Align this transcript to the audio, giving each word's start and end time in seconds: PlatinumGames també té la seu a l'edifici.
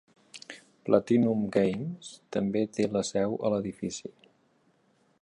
PlatinumGames 0.87 2.09
també 2.37 2.65
té 2.79 2.91
la 2.97 3.07
seu 3.13 3.39
a 3.47 3.53
l'edifici. 3.57 4.15